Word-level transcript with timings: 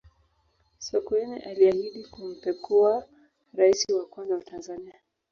sokoine 0.79 1.37
aliahidi 1.39 2.03
kumpekua 2.05 3.05
raisi 3.53 3.93
wa 3.93 4.05
kwanza 4.05 4.35
wa 4.35 4.41
tanzania 4.43 4.93